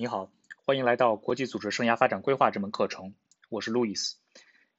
[0.00, 0.32] 你好，
[0.64, 3.12] 欢迎来到国际组织生涯发展规划这门课程，
[3.50, 4.16] 我是路易斯。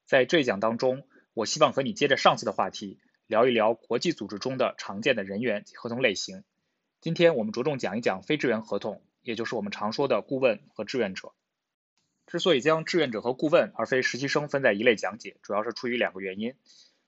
[0.08, 1.04] 在这一讲当中，
[1.36, 6.44] 我希望和你接着上次的话题，聊一聊国际组织中的常见的人员及合同类型。
[7.02, 11.34] 今天我们着重讲一讲非志愿合同，也就是我们常说的顾问和志愿者。
[12.26, 16.56] 之所以将志愿者和顾问而非实习生分在一类讲解，主要是出于两个原因。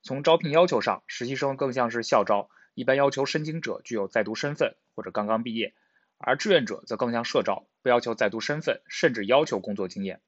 [0.03, 5.73] 从招聘要求上，实习生更像是校招，一般要求申请者具有在读身份或者刚刚毕业。
[6.19, 10.21] 而志愿者则更像社招，不要求在读身份，甚至要求工作经验。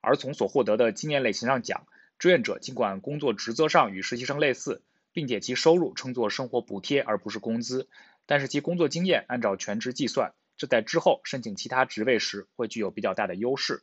[0.00, 1.86] 而从所获得的经验类型上讲，
[2.18, 4.82] 志愿者尽管工作职责上与实习生类似，
[5.12, 7.88] 并且其收入称作生活补贴而不是工资，
[8.24, 13.82] 但是其工作经验按照全职计算，这在之后申请其他职位时会具有比较大的优势。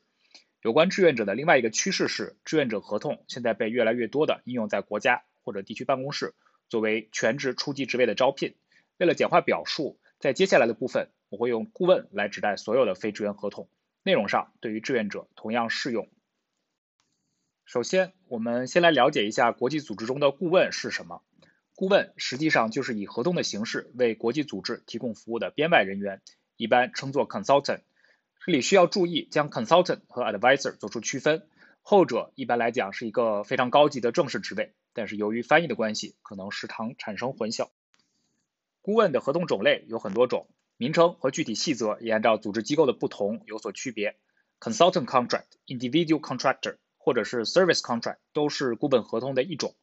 [0.64, 6.34] 有关志愿者的另外一个趋势是，志愿者合同现在被越来越多的应用在国家或者地区办公室
[6.70, 8.56] 作为全职初级职位的招聘。
[8.98, 11.10] 为了简化表述，在接下来的部分。
[11.30, 13.70] 我会用顾问来指代所有的非志愿合同，
[14.04, 16.10] 内容上对于志愿者同样适用。
[17.66, 21.22] 首先，我们先来了解一下国际组织中的顾问是什么。
[21.76, 26.22] 顾问实际上就是以合同的形式为国际组织提供服务的编外人员，
[26.56, 27.82] 一般称作 consultant。
[28.46, 31.46] 这里需要注意将 consultant 和 advisor 做出区分，
[31.82, 37.70] 后者一般来讲是一个非常高级的正式职位，但是由于翻译的关系，可能时常产生混淆。
[38.82, 40.48] 顾问的合同种类有很多种。
[40.78, 44.16] 名称和具体细则也按照组织机构的不同有所区别。
[44.60, 49.76] Consultant contract、Individual contractor 或者是 Service contract 都是顾问合同的一种。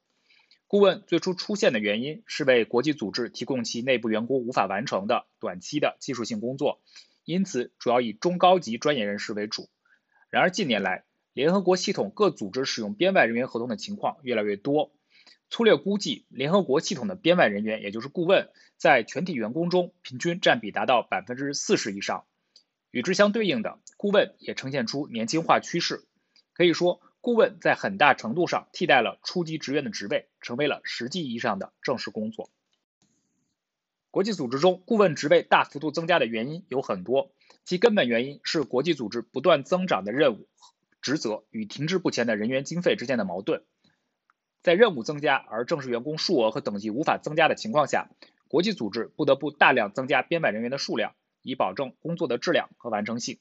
[0.67, 6.81] 顾问最初出现的原因是为国际组织提供其内部员工无法完成的短期的技术性工作，
[7.25, 9.69] 因此主要以中高级专业人士为主。
[10.31, 14.91] 然而近年来，联合国系统各组织使用编外人员合同的情况越来越多。
[15.51, 22.25] 粗略估计，联合国系统的编外人员，也就是顾问，在全体员工中平均占比达到百分之四十以上。
[22.91, 26.05] 与之相对应的，顾问也呈现出年轻化趋势。
[26.53, 32.51] 可以说，顾问在很大程度上替代了初级职员的职位，成为了实际意义上的正式工作。
[34.11, 37.33] 国际组织中，顾问职位大幅度增加的原因有很多，
[37.65, 40.49] 其根本原因是国际组织不断增长的任务、
[41.03, 43.65] 职责与停滞不前的人员经费之间的矛盾。
[44.65, 48.09] 在任务增加而正式员工数额和等级无法增加的情况下，
[48.49, 53.39] 国际组织不得不大量增加编外人员的数量，以保证工作的质量和完成性。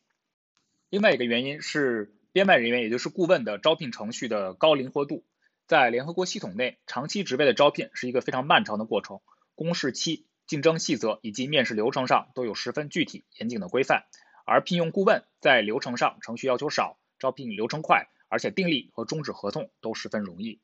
[0.90, 5.24] 另外一个原因是编外人员，也就是顾问的招聘程序的高灵活度。
[5.66, 9.22] 在联合国系统内，长期职位的招聘是一个非常漫长的过程，
[9.56, 14.04] 公示期、竞争细则以及面试流程上都有十分具体严谨的规范。
[14.46, 20.60] 而聘用顾问在流程上程序要求少，招聘流程快，而且订立和终止合同都十分容易。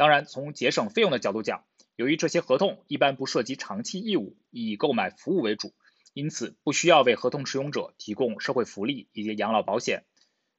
[0.00, 5.74] 当然，从节省费用的角度讲，由于这些合同一般不涉及长期义务，以购买服务为主，
[6.14, 10.04] 因此不需要为合同持有者提供社会福利以及养老保险。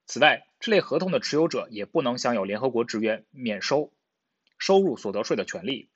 [0.06, 3.92] 此外，这类合同的持有者也不能享有联合国职员免收
[4.60, 5.90] 收入所得税的权利。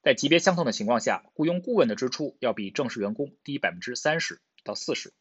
[0.00, 5.12] 在级别相同的情况下，雇佣顾问的支出要比正式员工低百分之三十到四十。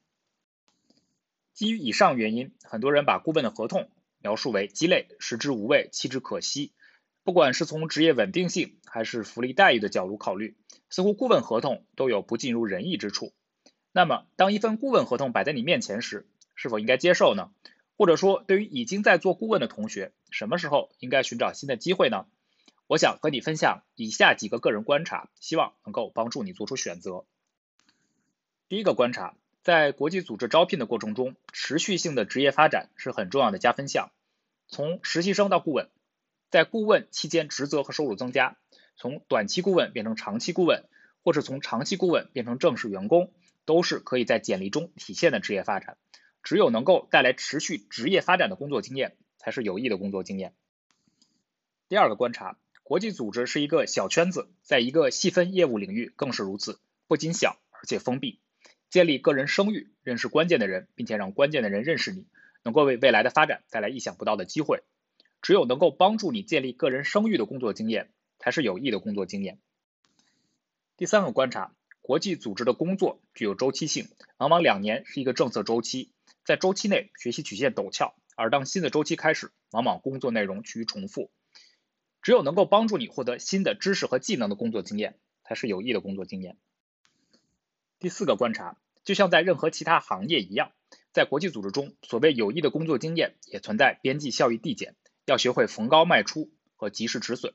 [1.54, 6.72] 基于以上原因，很多人把顾问的合同描述为鸡肋、食之无味、弃之可惜。
[7.26, 10.56] 不管是从职业稳定性还是福利待遇的角度考虑，
[10.92, 13.34] 似乎顾问合同都有不尽如人意之处。
[13.92, 17.50] 那么，当一份顾问合同摆在你面前时，是否应该接受呢？
[17.98, 22.28] 或者说，对于已经在做顾问的同学，什么时候应该寻找新的机会呢？
[22.86, 27.26] 我想和你分享以下几个个人观察，希望能够帮助你做出选择。
[28.70, 34.12] 第一个观察，在国际组织招聘的过程中，持续性的职业发展是很重要的加分项。
[34.68, 35.90] 从实习生到顾问。
[36.50, 38.58] 在顾问期间，职责和收入增加，
[38.96, 40.86] 从短期顾问变成长期顾问，
[41.24, 43.34] 或是从长期顾问变成正式员工，
[43.66, 45.98] 都是可以在简历中体现的职业发展。
[46.44, 50.54] 只有能够带来持续职业发展的工作经验，才是有益的工作经验。
[51.90, 58.40] 第二个观察，国际组织是一个小圈子，在一个细分业务领域更是如此，不仅小，而且封闭。
[58.92, 62.28] 建立个人声誉，认识关键的人，并且让关键的人认识你，
[62.64, 64.84] 能够为未来的发展带来意想不到的机会。
[65.46, 69.60] 只有能够帮助你建立个人声誉的工作经验，才是有益的工作经验。
[70.98, 74.08] 第三个观察，国际组织的工作具有周期性，
[74.38, 76.12] 往往两年是一个政策周期，
[76.46, 81.30] 在周期内学习曲线陡峭，而当新的周期开始，往往工作内容趋于重复。
[82.24, 86.58] 只有能够帮助你获得新的知识和技能的工作经验，才是有益的工作经验。
[88.00, 90.72] 第四个观察，就像在任何其他行业一样，
[91.12, 94.96] 在国际组织中，所谓有益的工作经验，也存在边际效益递减。
[95.26, 97.54] 要学会逢高卖出和及时止损，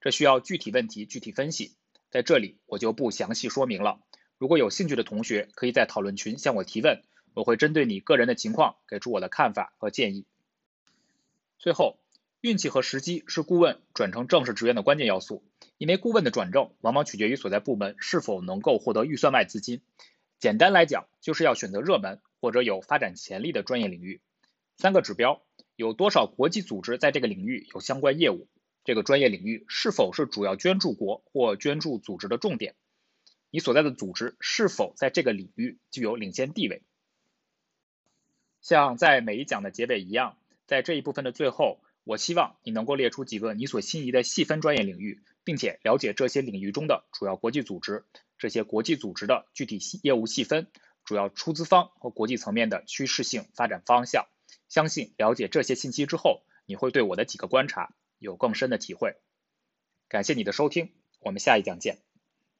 [0.00, 1.76] 这需要具体问题具体分析，
[2.10, 4.00] 在这里我就不详细说明了。
[4.38, 7.02] 如果有兴趣的同学，可以在讨论群向我提问，
[7.34, 10.26] 我会针对你个人的情况给出我的看法和建议。
[11.60, 12.00] 最后，
[12.40, 15.44] 运气和时机是顾问转成正式职员的关键要素，
[15.78, 19.80] 因为顾问的转正往往取决于所在部门是否能够获得预算外资金。
[20.40, 24.20] 简单来讲，就是要选择热门或者有发展潜力的专业领域。
[24.76, 25.40] 三个指标：
[25.76, 28.48] 有多少国际组织在这个领域有相关业务？
[28.84, 32.74] 这个专业领域是否是主要捐助国或捐助组织的重点？
[33.50, 36.82] 你所在的组织是否在这个领域具有领先地位？
[38.60, 40.36] 像在每一讲的结尾一样，
[40.66, 48.04] 在这一部分的最后，我希望你能够列出几个你所心仪的细分专业领域，并且了解这些领域中的主要国际组织、
[48.38, 50.66] 这些国际组织的具体业务细分、
[51.04, 54.26] 主要出资方和国际层面的趋势性发展方向。
[54.72, 57.94] 相信了解这些信息之后，你会对我的几个观察。
[58.18, 59.16] 有更深的体会。
[60.08, 61.98] 感谢你的收听，我们下一讲见。